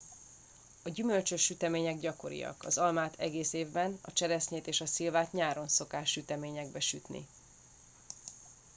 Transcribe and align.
a 0.83 0.89
gyümölcsös 0.89 1.41
sütemények 1.41 1.99
gyakoriak 1.99 2.63
az 2.63 2.77
almát 2.77 3.19
egész 3.19 3.53
évben 3.53 3.99
a 4.01 4.13
cseresznyét 4.13 4.67
és 4.67 4.81
a 4.81 4.85
szilvát 4.85 5.31
nyáron 5.31 5.67
szokás 5.67 6.09
süteményekbe 6.11 6.79
sütni 6.79 7.27